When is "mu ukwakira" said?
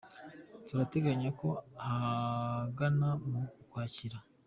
3.29-4.17